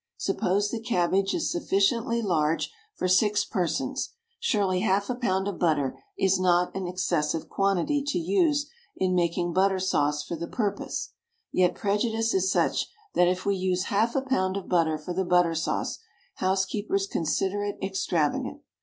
Suppose 0.17 0.71
the 0.71 0.79
cabbage 0.81 1.35
is 1.35 1.51
sufficiently 1.51 2.23
large 2.23 2.71
for 2.95 3.07
six 3.07 3.45
persons, 3.45 4.09
surely 4.39 4.79
half 4.79 5.11
a 5.11 5.15
pound 5.15 5.47
of 5.47 5.59
butter 5.59 5.95
is 6.17 6.39
not 6.39 6.75
an 6.75 6.87
excessive 6.87 7.47
quantity 7.47 8.01
to 8.07 8.17
use 8.17 8.67
in 8.97 9.13
making 9.13 9.53
butter 9.53 9.77
sauce 9.79 10.23
for 10.23 10.35
the 10.35 10.47
purpose. 10.47 11.11
Yet 11.51 11.75
prejudice 11.75 12.33
is 12.33 12.51
such 12.51 12.87
that 13.13 13.27
if 13.27 13.45
we 13.45 13.55
use 13.55 13.83
half 13.93 14.15
a 14.15 14.23
pound 14.23 14.57
of 14.57 14.67
butter 14.67 14.97
for 14.97 15.13
the 15.13 15.23
butter 15.23 15.53
sauce, 15.53 15.99
housekeepers 16.37 17.05
consider 17.05 17.63
it 17.63 17.77
extravagant. 17.79 18.63